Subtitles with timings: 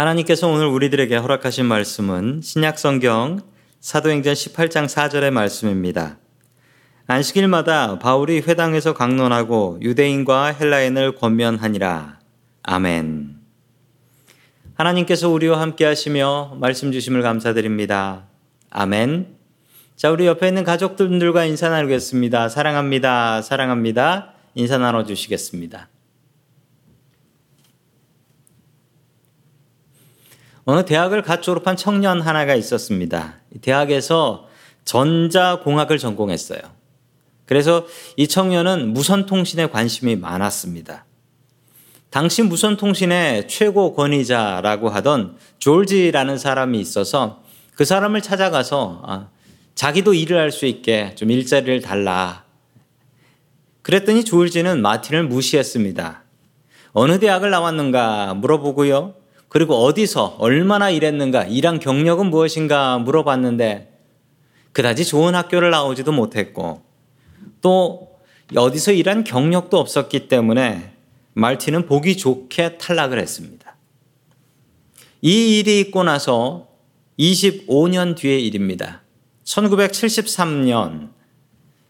[0.00, 3.40] 하나님께서 오늘 우리들에게 허락하신 말씀은 신약 성경
[3.80, 6.16] 사도행전 18장 4절의 말씀입니다.
[7.06, 12.18] 안식일마다 바울이 회당에서 강론하고 유대인과 헬라인을 권면하니라.
[12.62, 13.40] 아멘.
[14.74, 18.24] 하나님께서 우리와 함께 하시며 말씀 주심을 감사드립니다.
[18.70, 19.36] 아멘.
[19.96, 22.48] 자, 우리 옆에 있는 가족들과 인사 나누겠습니다.
[22.48, 23.42] 사랑합니다.
[23.42, 24.32] 사랑합니다.
[24.54, 25.90] 인사 나눠 주시겠습니다.
[30.70, 33.40] 어느 대학을 갓 졸업한 청년 하나가 있었습니다.
[33.60, 34.46] 대학에서
[34.84, 36.60] 전자공학을 전공했어요.
[37.44, 41.06] 그래서 이 청년은 무선통신에 관심이 많았습니다.
[42.10, 47.42] 당시 무선통신의 최고 권위자라고 하던 졸지라는 사람이 있어서
[47.74, 49.28] 그 사람을 찾아가서 아,
[49.74, 52.44] 자기도 일을 할 수 있게 좀 일자리를 달라.
[53.82, 56.22] 그랬더니 졸지는 마틴을 무시했습니다.
[56.92, 59.19] 어느 대학을 나왔는가 물어보고요.
[59.50, 63.92] 그리고 어디서 얼마나 일했는가, 일한 경력은 무엇인가 물어봤는데
[64.70, 66.82] 그다지 좋은 학교를 나오지도 못했고
[67.60, 68.20] 또
[68.54, 70.92] 어디서 일한 경력도 없었기 때문에
[71.32, 73.76] 말티는 보기 좋게 탈락을 했습니다.
[75.20, 76.68] 이 일이 있고 나서
[77.18, 79.02] 25년 뒤의 일입니다.
[79.44, 81.10] 1973년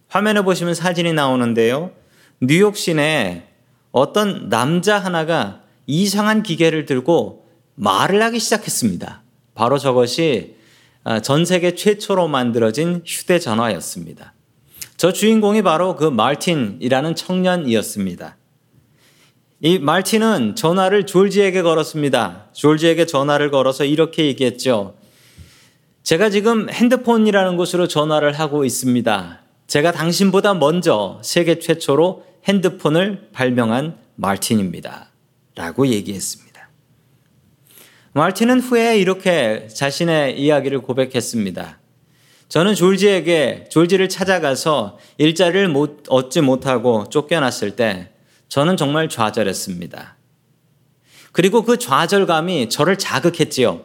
[0.08, 1.92] 화면에 보시면 사진이 나오는데요.
[2.40, 3.44] 뉴욕 시내
[3.92, 7.39] 어떤 남자 하나가 이상한 기계를 들고
[7.80, 9.22] 말을 하기 시작했습니다.
[9.54, 10.56] 바로 저것이
[11.02, 14.34] 아, 전 세계 최초로 만들어진 휴대전화였습니다.
[14.98, 18.36] 저 주인공이 바로 그 말틴이라는 청년이었습니다.
[19.62, 22.48] 이 말틴은 전화를 졸지에게 걸었습니다.
[22.52, 24.94] 졸지에게 전화를 걸어서 이렇게 얘기했죠.
[26.02, 29.40] 제가 지금 핸드폰이라는 곳으로 전화를 하고 있습니다.
[29.66, 35.10] 제가 당신보다 먼저 세계 최초로 핸드폰을 발명한 말틴입니다.
[35.54, 36.49] 라고 얘기했습니다.
[38.12, 41.78] 마틴은 후에 이렇게 자신의 이야기를 고백했습니다.
[42.48, 48.10] 저는 졸지에게 졸지를 찾아가서 일자리를 못, 얻지 못하고 쫓겨났을 때
[48.48, 50.16] 저는 정말 좌절했습니다.
[51.30, 53.82] 그리고 그 좌절감이 저를 자극했지요.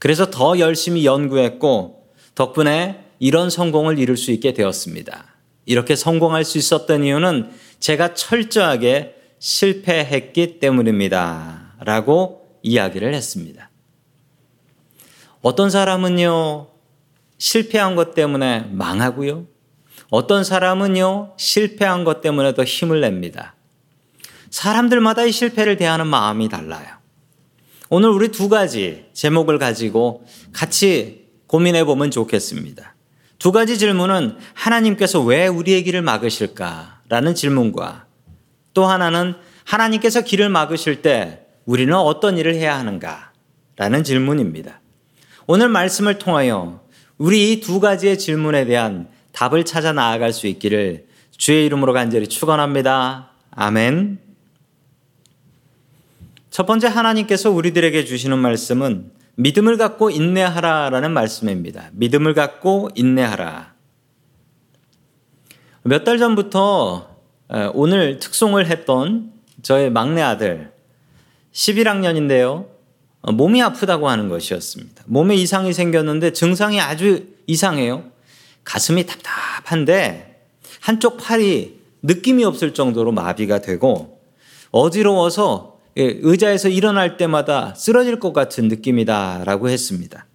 [0.00, 5.36] 그래서 더 열심히 연구했고 덕분에 이런 성공을 이룰 수 있게 되었습니다.
[5.64, 11.74] 이렇게 성공할 수 있었던 이유는 제가 철저하게 실패했기 때문입니다.
[11.84, 13.70] 라고 이야기를 했습니다.
[15.40, 16.66] 어떤 사람은요,
[17.38, 19.46] 실패한 것 때문에 망하고요.
[20.10, 23.54] 어떤 사람은요, 실패한 것 때문에 더 힘을 냅니다.
[24.50, 26.86] 사람들마다 이 실패를 대하는 마음이 달라요.
[27.88, 32.96] 오늘 우리 두 가지 제목을 가지고 같이 고민해 보면 좋겠습니다.
[33.38, 37.02] 두 가지 질문은 하나님께서 왜 우리의 길을 막으실까?
[37.08, 38.06] 라는 질문과
[38.74, 43.32] 또 하나는 하나님께서 길을 막으실 때 우리는 어떤 일을 해야 하는가?
[43.76, 44.80] 라는 질문입니다.
[45.46, 46.80] 오늘 말씀을 통하여
[47.18, 51.06] 우리 이 두 가지의 질문에 대한 답을 찾아 나아갈 수 있기를
[51.36, 53.30] 주의 이름으로 간절히 축원합니다.
[53.50, 54.18] 아멘.
[56.50, 61.90] 첫 번째 하나님께서 우리들에게 주시는 말씀은 믿음을 갖고 인내하라라는 말씀입니다.
[61.92, 63.74] 믿음을 갖고 인내하라.
[65.82, 67.14] 몇 달 전부터
[67.74, 69.32] 오늘 특송을 했던
[69.62, 70.72] 저의 막내 아들
[71.56, 72.66] 11학년인데요.
[73.22, 75.04] 어, 몸이 아프다고 하는 것이었습니다.
[75.06, 78.04] 몸에 이상이 생겼는데 증상이 아주 이상해요.
[78.64, 80.44] 가슴이 답답한데
[80.80, 84.20] 한쪽 팔이 느낌이 없을 정도로 마비가 되고
[84.70, 90.26] 어지러워서 예, 의자에서 일어날 때마다 쓰러질 것 같은 느낌이다라고 했습니다.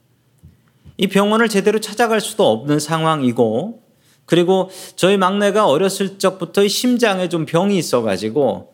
[0.98, 3.84] 이 병원을 제대로 찾아갈 수도 없는 상황이고
[4.26, 8.74] 그리고 저희 막내가 어렸을 적부터 심장에 좀 병이 있어가지고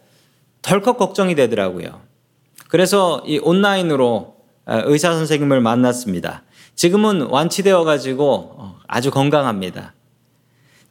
[0.62, 2.07] 덜컥 걱정이 되더라고요.
[2.68, 4.36] 그래서 이 온라인으로
[4.66, 6.44] 아, 의사 선생님을 만났습니다.
[6.76, 9.94] 지금은 완치되어 가지고 어, 아주 건강합니다.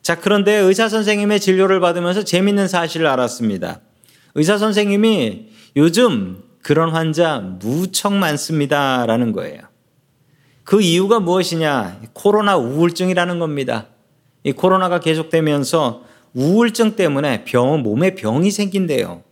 [0.02, 3.80] 자, 그런데 의사 선생님의 진료를 받으면서 재밌는 사실을 알았습니다.
[4.34, 9.60] 의사 선생님이 요즘 그런 환자 무척 많습니다라는 거예요.
[10.64, 12.00] 그 이유가 무엇이냐?
[12.12, 13.86] 코로나 우울증이라는 겁니다.
[14.42, 16.02] 이 코로나가 계속되면서
[16.34, 19.22] 우울증 때문에 병, 몸에 병이 생긴대요.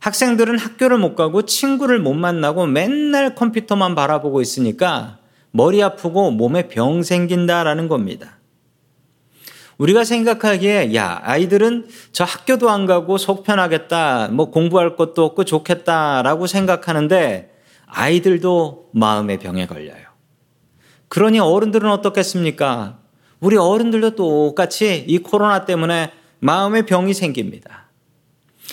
[0.00, 5.18] 학생들은 학교를 못 가고 친구를 못 만나고 맨날 컴퓨터만 바라보고 있으니까
[5.50, 8.38] 머리 아프고 몸에 병 생긴다라는 겁니다.
[9.76, 16.46] 우리가 생각하기에 야 아이들은 저 학교도 안 가고 속 편하겠다 뭐 공부할 것도 없고 좋겠다라고
[16.46, 17.50] 생각하는데
[17.86, 20.04] 아이들도 마음의 병에 걸려요.
[21.08, 22.98] 그러니 어른들은 어떻겠습니까?
[23.40, 27.89] 우리 어른들도 똑같이 이 코로나 때문에 마음의 병이 생깁니다.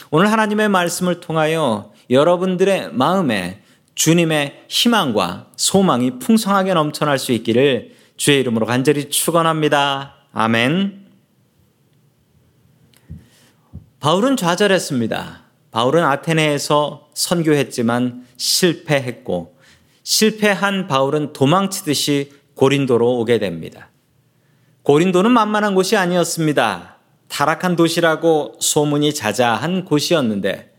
[0.10, 3.62] 오늘 하나님의 말씀을 통하여 여러분들의 마음에
[3.96, 10.16] 주님의 희망과 소망이 풍성하게 넘쳐날 수 있기를 주의 이름으로 간절히 축원합니다.
[10.32, 11.08] 아멘.
[14.00, 15.42] 바울은 좌절했습니다.
[15.72, 19.58] 바울은 아테네에서 선교했지만 실패했고
[20.04, 23.90] 실패한 바울은 도망치듯이 고린도로 오게 됩니다.
[24.84, 26.97] 고린도는 만만한 곳이 아니었습니다.
[27.28, 30.74] 타락한 도시라고 소문이 자자한 곳이었는데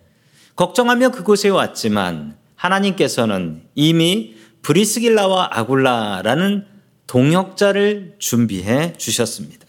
[0.56, 6.67] 걱정하며 그곳에 왔지만 하나님께서는 이미 브리스길라와 아굴라라는
[7.06, 9.67] 동역자를 준비해 주셨습니다.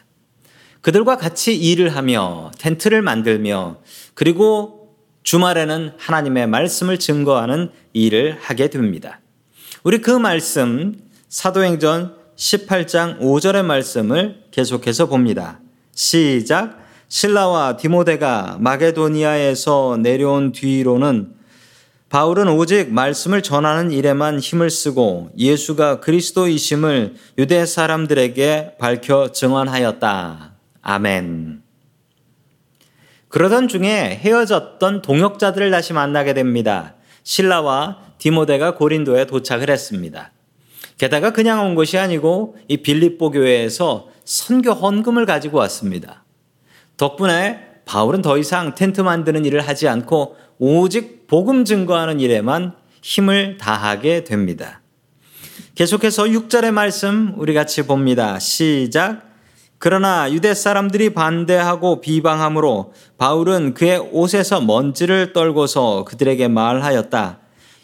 [0.81, 3.77] 그들과 같이 일을 하며 텐트를 만들며
[4.13, 9.19] 그리고 주말에는 하나님의 말씀을 증거하는 일을 하게 됩니다.
[9.83, 15.59] 우리 그 말씀 사도행전 18장 5절의 말씀을 계속해서 봅니다.
[15.99, 16.79] 시작.
[17.09, 21.33] 신라와 디모데가 마게도니아에서 내려온 뒤로는
[22.07, 30.53] 바울은 오직 말씀을 전하는 일에만 힘을 쓰고 예수가 그리스도이심을 유대 사람들에게 밝혀 증언하였다.
[30.83, 31.63] 아멘.
[33.27, 36.95] 그러던 중에 헤어졌던 동역자들을 다시 만나게 됩니다.
[37.23, 40.31] 신라와 디모데가 고린도에 도착을 했습니다.
[40.97, 46.23] 게다가 그냥 온 것이 아니고 이 빌립보 교회에서 선교 헌금을 가지고 왔습니다.
[46.97, 54.25] 덕분에 바울은 더 이상 텐트 만드는 일을 하지 않고 오직 복음 증거하는 일에만 힘을 다하게
[54.25, 54.81] 됩니다.
[55.73, 58.37] 계속해서 6절의 말씀 우리 같이 봅니다.
[58.37, 59.23] 시작.
[59.79, 67.39] 그러나 유대 사람들이 반대하고 비방함으로 바울은 그의 옷에서 먼지를 떨고서 그들에게 말하였다.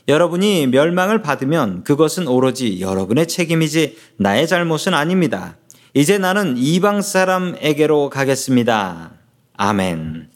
[0.07, 5.57] 여러분이 멸망을 받으면 그것은 오로지 여러분의 책임이지 나의 잘못은 아닙니다.
[5.97, 9.13] 이제 나는 이방 사람에게로 가겠습니다.
[9.53, 10.29] 아멘.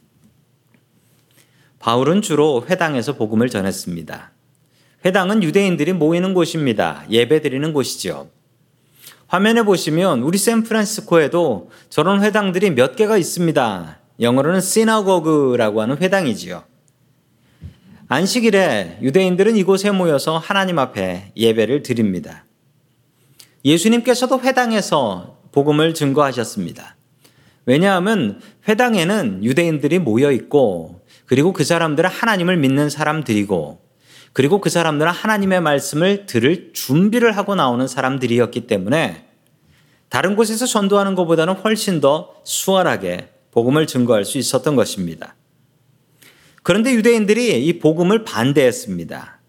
[1.80, 4.32] 바울은 주로 회당에서 복음을 전했습니다.
[5.04, 7.04] 회당은 유대인들이 모이는 곳입니다.
[7.10, 8.30] 예배 드리는 곳이죠.
[9.28, 14.00] 화면에 보시면 우리 샌프란시스코에도 저런 회당들이 몇 개가 있습니다.
[14.22, 16.64] 영어로는 시나고그라고 하는 회당이지요.
[18.08, 22.46] 안식일에 유대인들은 이곳에 모여서 하나님 앞에 예배를 드립니다.
[23.66, 26.96] 예수님께서도 회당에서 복음을 증거하셨습니다.
[27.66, 33.80] 왜냐하면 회당에는 유대인들이 모여 있고 그리고 그 사람들은 하나님을 믿는 사람들이고
[34.34, 39.28] 그리고 그 사람들은 하나님의 말씀을 들을 준비를 하고 나오는 사람들이었기 때문에
[40.10, 45.36] 다른 곳에서 전도하는 것보다는 훨씬 더 수월하게 복음을 증거할 수 있었던 것입니다.
[46.63, 49.40] 그런데 유대인들이 이 복음을 반대했습니다.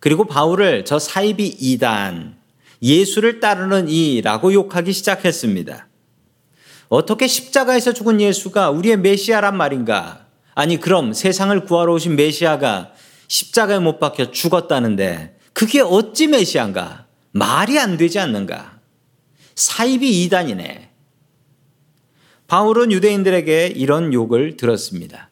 [0.00, 2.37] 그리고 바울을 저 사이비 이단,
[2.82, 5.88] 예수를 따르는 이라고 욕하기 시작했습니다.
[6.88, 10.26] 어떻게 십자가에서 죽은 예수가 우리의 메시아란 말인가?
[10.54, 12.92] 아니, 그럼 세상을 구하러 오신 메시아가
[13.28, 17.06] 십자가에 못 박혀 죽었다는데 그게 어찌 메시아인가?
[17.32, 18.78] 말이 안 되지 않는가?
[19.54, 20.90] 사이비 이단이네.
[22.46, 25.30] 바울은 유대인들에게 이런 욕을 들었습니다.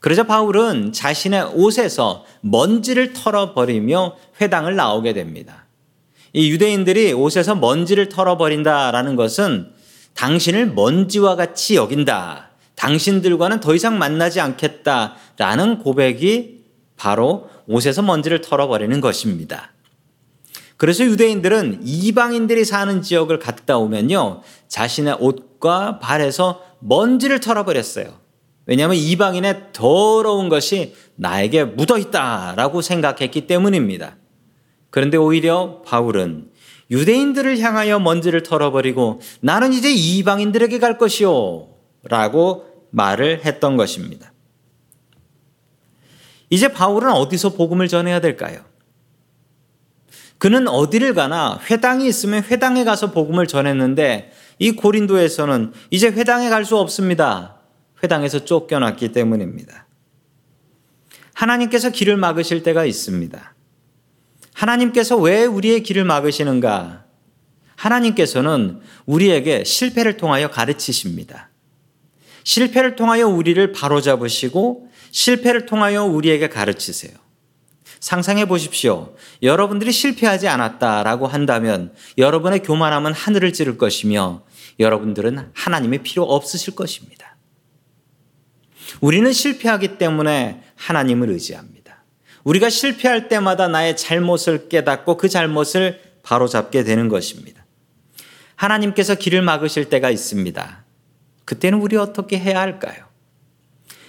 [0.00, 5.67] 그러자 바울은 자신의 옷에서 먼지를 털어버리며 회당을 나오게 됩니다.
[6.32, 9.70] 이 유대인들이 옷에서 먼지를 털어버린다라는 것은
[10.14, 12.50] 당신을 먼지와 같이 여긴다.
[12.74, 16.64] 당신들과는 더 이상 만나지 않겠다라는 고백이
[16.96, 19.72] 바로 옷에서 먼지를 털어버리는 것입니다.
[20.76, 24.42] 그래서 유대인들은 이방인들이 사는 지역을 갔다 오면요.
[24.68, 28.20] 자신의 옷과 발에서 먼지를 털어버렸어요.
[28.66, 34.17] 왜냐하면 이방인의 더러운 것이 나에게 묻어 있다라고 생각했기 때문입니다.
[34.90, 36.50] 그런데 오히려 바울은
[36.90, 41.68] 유대인들을 향하여 먼지를 털어버리고 나는 이제 이방인들에게 갈 것이요.
[42.04, 44.32] 라고 말을 했던 것입니다.
[46.50, 48.62] 이제 바울은 어디서 복음을 전해야 될까요?
[50.38, 56.78] 그는 어디를 가나 회당이 있으면 회당에 가서 복음을 전했는데 이 고린도에서는 이제 회당에 갈 수
[56.78, 57.56] 없습니다.
[58.02, 59.86] 회당에서 쫓겨났기 때문입니다.
[61.34, 63.54] 하나님께서 길을 막으실 때가 있습니다.
[64.58, 67.04] 하나님께서 왜 우리의 길을 막으시는가?
[67.76, 71.50] 하나님께서는 우리에게 실패를 통하여 가르치십니다.
[72.42, 77.12] 실패를 통하여 우리를 바로잡으시고 실패를 통하여 우리에게 가르치세요.
[78.00, 79.14] 상상해 보십시오.
[79.42, 84.42] 여러분들이 실패하지 않았다라고 한다면 여러분의 교만함은 하늘을 찌를 것이며
[84.80, 87.36] 여러분들은 하나님의 필요 없으실 것입니다.
[89.00, 91.77] 우리는 실패하기 때문에 하나님을 의지합니다.
[92.44, 97.64] 우리가 실패할 때마다 나의 잘못을 깨닫고 그 잘못을 바로잡게 되는 것입니다.
[98.54, 100.84] 하나님께서 길을 막으실 때가 있습니다.
[101.44, 103.06] 그때는 우리 어떻게 해야 할까요?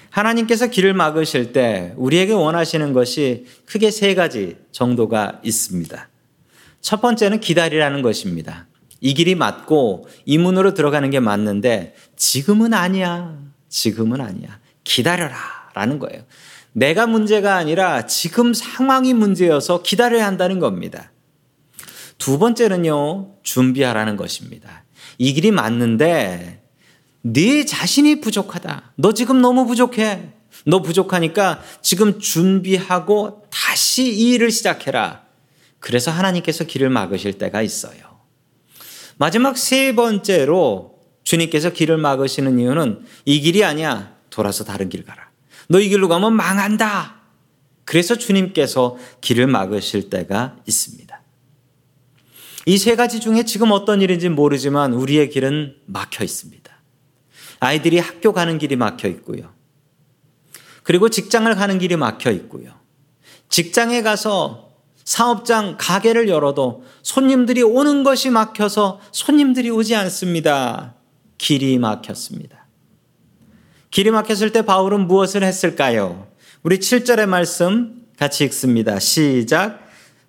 [0.09, 6.09] 하나님께서 길을 막으실 때 우리에게 원하시는 것이 크게 세 가지 정도가 있습니다.
[6.81, 8.67] 첫 번째는 기다리라는 것입니다.
[9.01, 13.37] 이 길이 맞고 이 문으로 들어가는 게 맞는데 지금은 아니야.
[13.69, 14.59] 지금은 아니야.
[14.83, 15.37] 기다려라.
[15.73, 16.23] 라는 거예요.
[16.73, 21.11] 내가 문제가 아니라 지금 상황이 문제여서 기다려야 한다는 겁니다.
[22.17, 24.83] 두 번째는요, 준비하라는 것입니다.
[25.17, 26.61] 이 길이 맞는데
[27.21, 28.93] 네 자신이 부족하다.
[28.95, 30.33] 너 지금 너무 부족해.
[30.65, 35.23] 너 부족하니까 지금 준비하고 다시 이 일을 시작해라.
[35.79, 38.19] 그래서 하나님께서 길을 막으실 때가 있어요.
[39.17, 44.15] 마지막 세 번째로 주님께서 길을 막으시는 이유는 이 길이 아니야.
[44.29, 45.28] 돌아서 다른 길 가라.
[45.69, 47.15] 너이 길로 가면 망한다.
[47.85, 51.19] 그래서 주님께서 길을 막으실 때가 있습니다.
[52.65, 56.71] 이 세 가지 중에 지금 어떤 일인지 모르지만 우리의 길은 막혀 있습니다.
[57.61, 59.53] 아이들이 학교 가는 길이 막혀 있고요.
[60.83, 62.73] 그리고 직장을 가는 길이 막혀 있고요.
[63.49, 64.69] 직장에 가서
[65.03, 70.95] 사업장 가게를 열어도 손님들이 오는 것이 막혀서 손님들이 오지 않습니다.
[71.39, 72.58] 길이 막혔습니다.
[73.91, 76.27] 길이 막혔을 때 바울은 무엇을 했을까요?
[76.61, 78.99] 우리 7절의 말씀 같이 읽습니다.
[78.99, 79.79] 시작.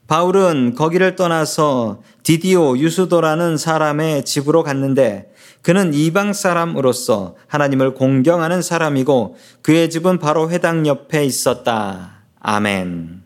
[0.06, 9.90] 바울은 거기를 떠나서 디디오 유수도라는 사람의 집으로 갔는데 그는 이방 사람으로서 하나님을 공경하는 사람이고 그의
[9.90, 12.22] 집은 바로 회당 옆에 있었다.
[12.40, 13.22] 아멘.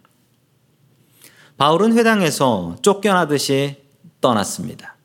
[1.57, 3.77] 바울은 회당에서 쫓겨나듯이
[4.21, 4.97] 떠났습니다.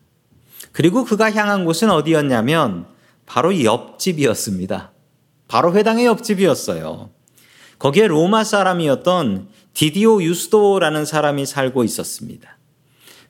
[0.72, 2.88] 그리고 그가 향한 곳은 어디였냐면
[3.28, 4.92] 바로 옆집이었습니다.
[5.50, 7.10] 바로 회당의 옆집이었어요.
[7.80, 12.58] 거기에 로마 사람이었던 디디오 유스도라는 사람이 살고 있었습니다.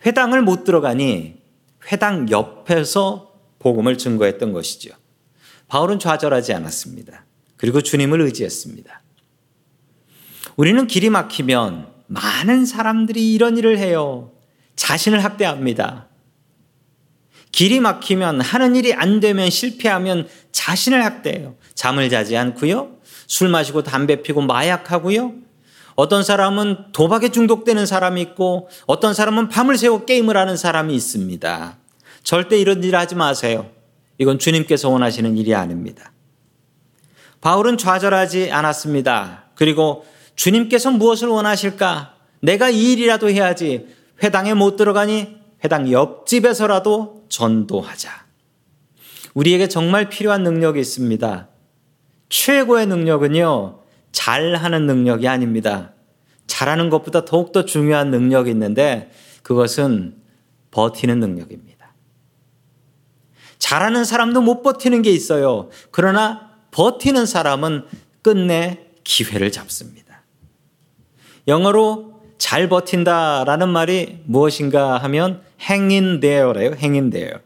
[0.06, 1.36] 회당을 못 들어가니
[1.92, 4.92] 회당 옆에서 복음을 증거했던 것이죠.
[5.68, 7.26] 바울은 좌절하지 않았습니다.
[7.56, 9.02] 그리고 주님을 의지했습니다.
[10.58, 14.32] 우리는 길이 막히면 많은 사람들이 이런 일을 해요.
[14.76, 16.10] 자신을 학대합니다.
[17.52, 20.28] 길이 막히면 하는 일이 안 되면 실패하면
[20.60, 21.56] 자신을 학대해요.
[21.74, 22.98] 잠을 자지 않고요.
[23.28, 25.34] 술 마시고 담배 피고 마약하고요.
[25.96, 31.78] 어떤 사람은 도박에 중독되는 사람이 있고 어떤 사람은 밤을 새고 게임을 하는 사람이 있습니다.
[32.24, 33.70] 절대 이런 일 하지 마세요.
[34.18, 36.12] 이건 주님께서 원하시는 일이 아닙니다.
[37.40, 39.46] 바울은 좌절하지 않았습니다.
[39.56, 42.16] 그리고 주님께서 무엇을 원하실까?
[42.42, 43.88] 내가 이 일이라도 해야지.
[44.22, 48.29] 회당에 못 들어가니 회당 옆집에서라도 전도하자.
[49.34, 51.48] 우리에게 정말 필요한 능력이 있습니다.
[52.30, 53.80] 최고의 능력은요,
[54.12, 55.94] 잘하는 능력이 아닙니다.
[56.48, 59.12] 잘하는 것보다 더욱더 중요한 능력이 있는데
[59.44, 60.16] 그것은
[60.72, 61.94] 버티는 능력입니다.
[63.60, 65.70] 잘하는 사람도 못 버티는 게 있어요.
[65.92, 67.86] 그러나 버티는 사람은
[68.22, 70.24] 끝내 기회를 잡습니다.
[71.48, 75.42] 영어로 잘 버틴다라는 말이 무엇인가 하면
[76.20, 76.72] there래요.
[76.72, 77.40] hang in there.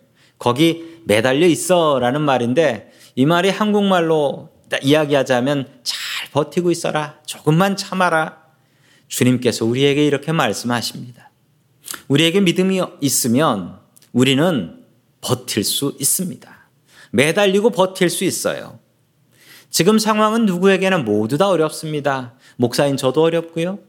[0.44, 4.50] 거기 매달려 있어 라는 말인데 이 말이 한국말로
[4.82, 7.22] 이야기하자면 잘 버티고 있어라.
[7.26, 8.44] 조금만 참아라.
[9.08, 11.32] 주님께서 우리에게 이렇게 말씀하십니다.
[12.10, 13.80] 우리에게 믿음이 있으면
[14.12, 14.84] 우리는
[15.22, 16.68] 버틸 수 있습니다.
[17.12, 18.80] 매달리고 버틸 수 있어요.
[19.70, 22.34] 지금 상황은 누구에게나 모두 다 어렵습니다.
[22.58, 23.80] 목사인 저도 어렵고요.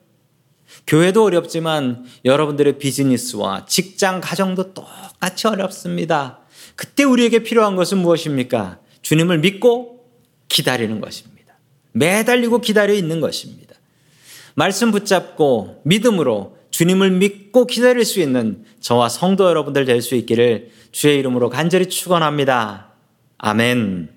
[0.87, 6.44] 교회도 어렵지만 여러분들의 비즈니스와 직장, 가정도 똑같이 어렵습니다.
[6.77, 8.79] 그때 우리에게 필요한 것은 무엇입니까?
[9.03, 10.05] 주님을 믿고
[10.49, 11.55] 기다리는 것입니다.
[11.93, 13.75] 매달리고 기다려 있는 것입니다.
[14.55, 21.19] 말씀 붙잡고 믿음으로 주님을 믿고 기다릴 수 있는 저와 성도 여러분들 될 수 있기를 주의
[21.19, 22.93] 이름으로 간절히 축원합니다.
[23.39, 24.11] 아멘.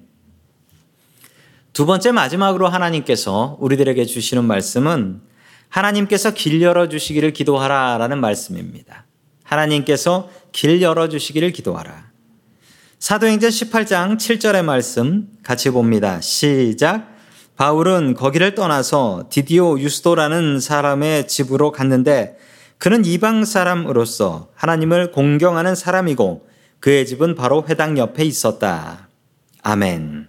[1.73, 5.21] 두 번째 마지막으로 하나님께서 우리들에게 주시는 말씀은
[5.69, 9.05] 하나님께서 길 열어 주시기를 기도하라라는 말씀입니다.
[9.43, 12.06] 하나님께서 길 열어 주시기를 기도하라.
[12.99, 16.19] 사도행전 18장 7절의 말씀 같이 봅니다.
[16.19, 17.15] 시작.
[17.55, 22.37] 바울은 거기를 떠나서 디디오 유스도라는 사람의 집으로 갔는데
[22.79, 26.47] 그는 이방 사람으로서 하나님을 공경하는 사람이고
[26.79, 29.07] 그의 집은 바로 회당 옆에 있었다.
[29.61, 30.27] 아멘.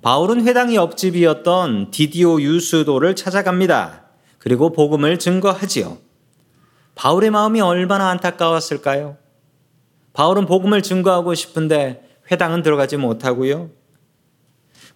[0.00, 4.04] 바울은 회당 옆집이었던 디디오 유스도를 찾아갑니다.
[4.38, 5.98] 그리고 복음을 증거하지요.
[6.94, 9.23] 바울의 마음이 얼마나 안타까웠을까요?
[10.14, 13.70] 바울은 복음을 증거하고 싶은데 회당은 들어가지 못하고요.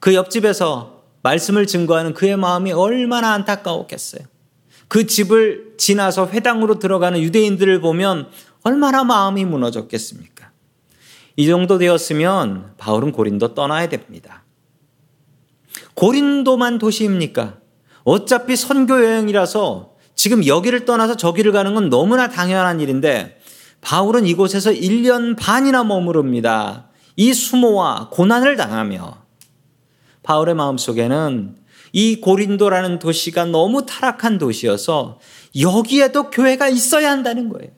[0.00, 4.22] 그 옆집에서 말씀을 증거하는 그의 마음이 얼마나 안타까웠겠어요.
[4.86, 8.28] 그 집을 지나서 회당으로 들어가는 유대인들을 보면
[8.62, 10.50] 얼마나 마음이 무너졌겠습니까?
[11.36, 14.44] 이 정도 되었으면 바울은 고린도 떠나야 됩니다.
[15.94, 17.58] 고린도만 도시입니까?
[18.04, 23.37] 어차피 선교 여행이라서 지금 여기를 떠나서 저기를 가는 건 너무나 당연한 일인데
[23.80, 26.88] 바울은 이곳에서 1년 반이나 머무릅니다.
[27.16, 29.24] 이 수모와 고난을 당하며
[30.22, 31.56] 바울의 마음속에는
[31.92, 35.18] 이 고린도라는 도시가 너무 타락한 도시여서
[35.60, 37.70] 여기에도 교회가 있어야 한다는 거예요.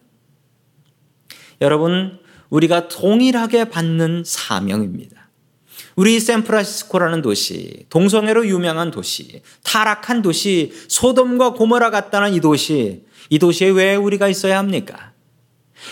[1.61, 5.31] 여러분, 우리가 동일하게 받는 사명입니다.
[5.97, 13.69] 우리 샌프란시스코라는 도시, 동성애로 유명한 도시, 타락한 도시, 소돔과 고모라 같다는 이 도시, 이 도시에
[13.69, 15.10] 왜 우리가 있어야 합니까?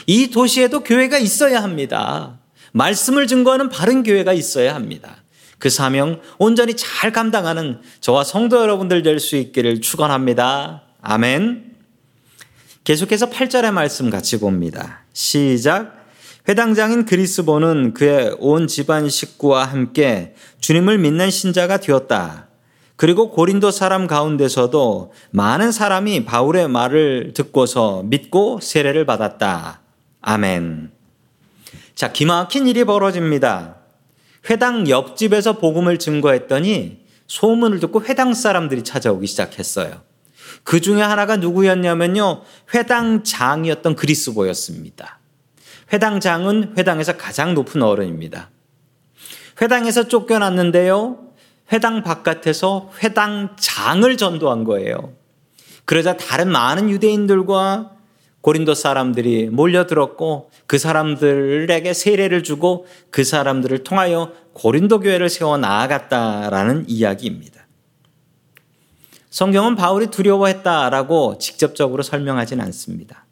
[0.07, 2.39] 이 도시에도 교회가 있어야 합니다.
[2.73, 5.23] 말씀을 증거하는 바른 교회가 있어야 합니다.
[5.59, 10.83] 그 사명 온전히 잘 감당하는 저와 성도 여러분들 될 수 있기를 축원합니다.
[11.01, 11.75] 아멘.
[12.85, 15.05] 계속해서 8절의 말씀 같이 봅니다.
[15.13, 15.99] 시작.
[16.49, 22.48] 회당장인 그리스보는 그의 온 집안 식구와 함께 주님을 믿는 신자가 되었다.
[22.99, 29.83] 그리고 고린도 사람 가운데서도 많은 사람이 바울의 말을 듣고서 믿고 세례를 받았다.
[30.21, 30.91] 아멘.
[31.95, 33.77] 자, 기막힌 일이 벌어집니다.
[34.51, 40.03] 회당 옆집에서 복음을 증거했더니 소문을 듣고 회당 사람들이 찾아오기 시작했어요.
[40.65, 42.43] 그 중에 하나가 누구였냐면요.
[42.75, 45.21] 회당장이었던 그리스보였습니다.
[45.93, 48.51] 회당장은 회당에서 가장 높은 어른입니다.
[49.63, 51.28] 회당에서 쫓겨났는데요.
[51.73, 55.13] 회당 바깥에서 회당장을 전도한 거예요.
[55.85, 57.93] 그러자 다른 많은 유대인들과
[58.41, 67.67] 고린도 사람들이 몰려들었고 그 사람들에게 세례를 주고 그 사람들을 통하여 고린도 교회를 세워 나아갔다라는 이야기입니다.
[69.31, 73.27] 성경은 바울이 두려워했다라고 직접적으로 설명하진 않습니다.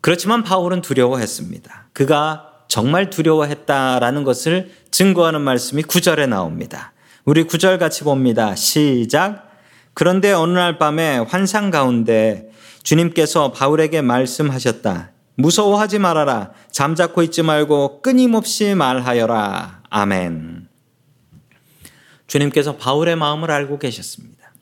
[0.00, 1.88] 그렇지만 바울은 두려워했습니다.
[1.92, 6.92] 그가 정말 두려워했다라는 것을 증거하는 말씀이 9절에 나옵니다.
[7.26, 8.54] 우리 9절 같이 봅니다.
[8.54, 9.50] 시작.
[9.94, 12.50] 그런데 어느 날 밤에 환상 가운데
[12.84, 15.10] 주님께서 바울에게 말씀하셨다.
[15.34, 16.52] 무서워하지 말아라.
[16.70, 19.82] 잠자코 있지 말고 끊임없이 말하여라.
[19.90, 20.68] 아멘.
[22.28, 24.52] 주님께서 바울의 마음을 알고 계셨습니다.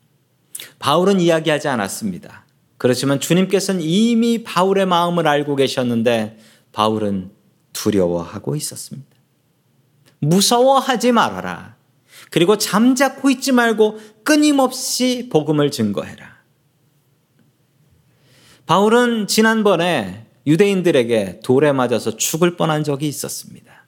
[0.79, 2.45] 바울은 이야기하지 않았습니다.
[2.79, 6.39] 그렇지만 주님께서는 이미 바울의 마음을 알고 계셨는데
[6.71, 7.29] 바울은
[7.73, 9.15] 두려워하고 있었습니다.
[10.17, 11.74] 무서워하지 말아라.
[12.31, 16.35] 그리고 잠자코 있지 말고 끊임없이 복음을 증거해라.
[18.65, 23.85] 바울은 지난번에 유대인들에게 돌에 맞아서 죽을 뻔한 적이 있었습니다.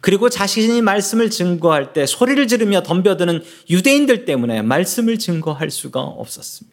[0.00, 6.72] 그리고 자신이 말씀을 증거할 때 소리를 지르며 덤벼드는 유대인들 때문에 말씀을 증거할 수가 없었습니다.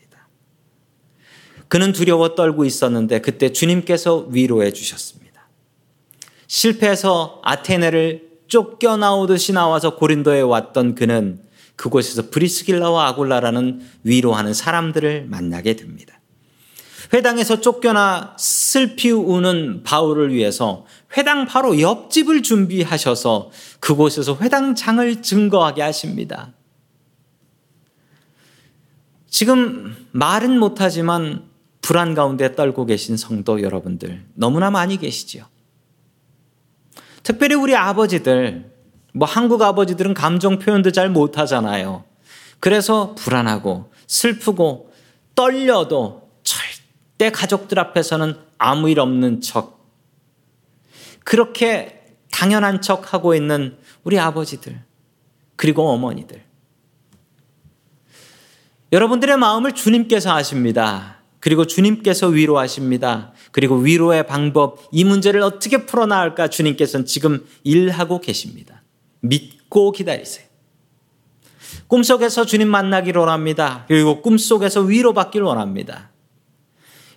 [1.68, 5.48] 그는 두려워 떨고 있었는데 그때 주님께서 위로해 주셨습니다.
[6.48, 11.40] 실패해서 아테네를 쫓겨나오듯이 나와서 고린도에 왔던 그는
[11.76, 16.20] 그곳에서 브리스길라와 아굴라라는 위로하는 사람들을 만나게 됩니다.
[17.14, 20.86] 회당에서 쫓겨나 슬피 우는 바울을 위해서
[21.18, 26.52] 회당 바로 옆집을 준비하셔서 그곳에서 회당장을 증거하게 하십니다.
[29.30, 31.48] 지금 말은 못하지만
[31.82, 35.46] 불안 가운데 떨고 계신 성도 여러분들 너무나 많이 계시지요.
[37.30, 38.72] 특별히 우리 아버지들,
[39.14, 42.04] 뭐 한국 아버지들은 감정 표현도 잘 못하잖아요.
[42.60, 44.92] 그래서 불안하고 슬프고
[45.36, 46.28] 떨려도
[47.20, 49.88] 내 가족들 앞에서는 아무 일 없는 척,
[51.24, 54.82] 그렇게 당연한 척 하고 있는 우리 아버지들,
[55.56, 56.44] 그리고 어머니들.
[58.92, 61.19] 여러분들의 마음을 주님께서 아십니다.
[61.40, 63.34] 그리고 주님께서 위로하십니다.
[63.52, 68.84] 그리고 위로의 방법, 이 문제를 어떻게 풀어나갈까 주님께서는 지금 일하고 계십니다.
[69.22, 70.46] 믿고 기다리세요.
[71.88, 73.86] 꿈속에서 주님 만나기를 원합니다.
[73.88, 76.12] 그리고 꿈속에서 위로받기를 원합니다.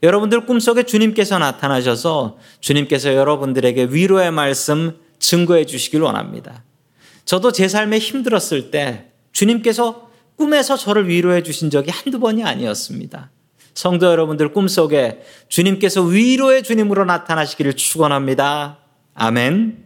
[0.03, 6.65] 여러분들 꿈속에 주님께서 나타나셔서 주님께서 여러분들에게 위로의 말씀 증거해 주시길 원합니다.
[7.25, 13.31] 저도 제 삶에 힘들었을 때 주님께서 꿈에서 저를 위로해 주신 적이 한두 번이 아니었습니다.
[13.75, 18.79] 성도 여러분들 꿈속에 주님께서 위로의 주님으로 나타나시기를 축원합니다.
[19.15, 19.85] 아멘.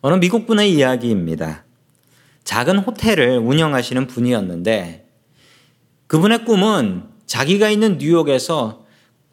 [0.00, 1.64] 어느 미국 분의 이야기입니다.
[2.44, 5.08] 작은 호텔을 운영하시는 분이었는데
[6.06, 8.84] 그분의 꿈은 자기가 있는 뉴욕에서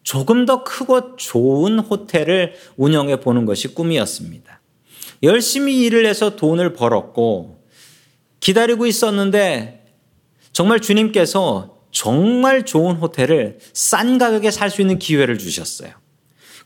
[0.03, 4.61] 조금 더 크고 좋은 호텔을 운영해 보는 것이 꿈이었습니다.
[5.23, 7.63] 열심히 일을 해서 돈을 벌었고
[8.39, 9.85] 기다리고 있었는데
[10.53, 15.91] 정말 주님께서 정말 좋은 호텔을 싼 가격에 살 수 있는 기회를 주셨어요.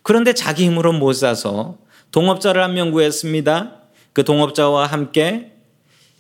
[0.04, 1.78] 그런데 자기 힘으로 못 사서
[2.12, 3.82] 동업자를 한 명 구했습니다.
[4.14, 5.54] 그 동업자와 함께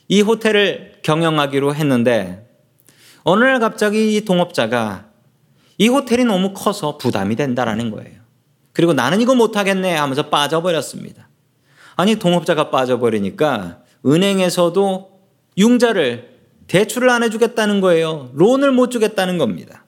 [0.07, 2.47] 이 호텔을 경영하기로 했는데
[3.23, 5.05] 어느 날 갑자기 이 동업자가
[5.77, 8.19] 이 호텔이 너무 커서 부담이 된다라는 거예요.
[8.73, 11.29] 그리고 나는 이거 못하겠네 하면서 빠져버렸습니다.
[11.95, 15.21] 아니, 동업자가 빠져버리니까 은행에서도
[15.57, 16.34] 융자를
[16.67, 18.31] 대출을 안 해주겠다는 거예요.
[18.33, 19.85] 론을 못 주겠다는 겁니다.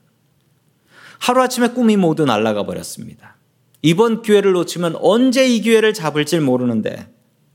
[1.20, 3.38] 하루아침에 꿈이 모두 날아가 버렸습니다.
[3.82, 7.08] 이번 기회를 놓치면 언제 이 기회를 잡을지 모르는데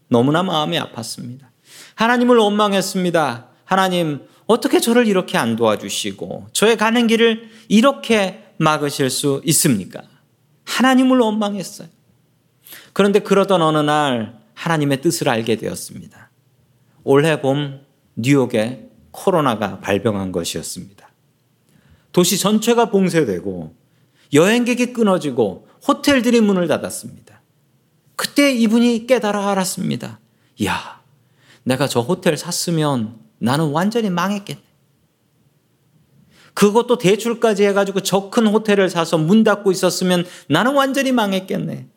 [0.09, 1.47] 너무나 마음이 아팠습니다.
[1.95, 3.49] 하나님을 원망했습니다.
[3.65, 10.03] 하나님, 어떻게 저를 이렇게 안 도와주시고 저의 가는 길을 이렇게 막으실 수 있습니까?
[10.65, 11.89] 하나님을 원망했어요.
[12.93, 16.31] 그런데 그러던 어느 날 하나님의 뜻을 알게 되었습니다.
[17.05, 17.81] 올해 봄
[18.17, 21.09] 뉴욕에 코로나가 발병한 것이었습니다.
[22.11, 23.75] 도시 전체가 봉쇄되고
[24.33, 27.41] 여행객이 끊어지고 호텔들이 문을 닫았습니다.
[28.17, 30.21] 그때 이분이 깨달아 알았습니다.
[30.65, 31.01] 야,
[31.65, 34.63] 내가 저 호텔 샀으면 나는 완전히 망했겠네.
[36.55, 41.89] 그것도 대출까지 해가지고 저 큰 호텔을 사서 문 닫고 있었으면 나는 완전히 망했겠네.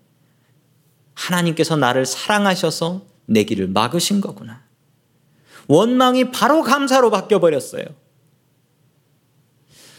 [1.14, 4.65] 하나님께서 나를 사랑하셔서 내 길을 막으신 거구나.
[5.68, 7.84] 원망이 바로 감사로 바뀌어 버렸어요.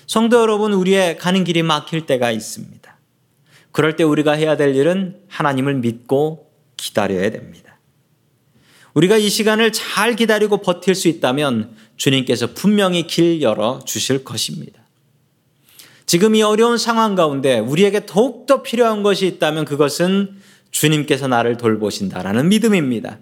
[0.06, 2.96] 성도 여러분, 우리의 가는 길이 막힐 때가 있습니다.
[3.72, 7.78] 그럴 때 우리가 해야 될 일은 하나님을 믿고 기다려야 됩니다.
[8.94, 14.80] 우리가 이 시간을 잘 기다리고 버틸 수 있다면 주님께서 분명히 길 열어 주실 것입니다.
[16.06, 20.38] 지금 이 어려운 상황 가운데 우리에게 더욱더 필요한 것이 있다면 그것은
[20.70, 23.18] 주님께서 나를 돌보신다라는 믿음입니다.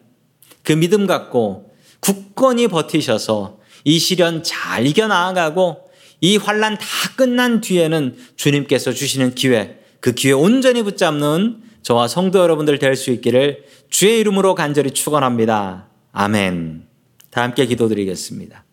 [0.62, 1.73] 그 믿음 갖고
[2.04, 5.88] 굳건히 버티셔서 이 시련 잘 이겨나가고
[6.20, 6.86] 이 환란 다
[7.16, 13.64] 끝난 뒤에는 주님께서 주시는 기회, 그 기회 온전히 붙잡는 저와 성도 여러분들 될 수 있기를
[13.88, 15.88] 주의 이름으로 간절히 축원합니다.
[16.12, 16.86] 아멘.
[17.30, 18.64] 다 함께 기도드리겠습니다.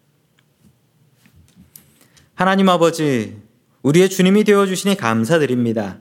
[2.35, 3.37] 하나님 아버지,
[3.81, 5.99] 우리의 주님이 되어 주시니 감사드립니다.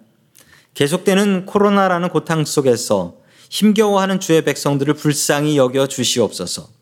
[0.74, 3.18] 계속되는 코로나라는 고통 속에서
[3.50, 6.79] 힘겨워하는 주의 백성들을 불쌍히 여겨 주시옵소서.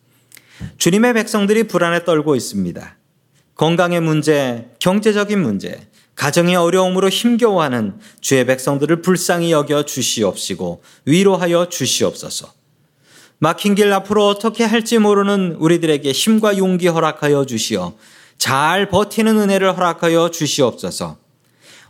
[0.78, 2.96] 주님의 백성들이 불안에 떨고 있습니다.
[3.54, 12.52] 건강의 문제, 경제적인 문제, 가정의 어려움으로 힘겨워하는 주의 백성들을 불쌍히 여겨 주시옵시고 위로하여 주시옵소서.
[13.38, 17.94] 막힌 길 앞으로 어떻게 할지 모르는 우리들에게 힘과 용기 허락하여 주시어
[18.36, 21.18] 잘 버티는 은혜를 허락하여 주시옵소서.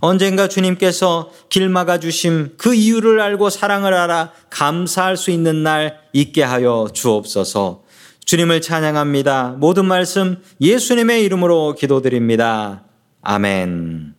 [0.01, 6.43] 언젠가 주님께서 길 막아 주심 그 이유를 알고 사랑을 알아 감사할 수 있는 날 있게
[6.43, 7.83] 하여 주옵소서.
[8.29, 9.57] 주님을 찬양합니다.
[9.59, 12.85] 모든 말씀 예수님의 이름으로 기도드립니다.
[13.23, 14.18] 아멘.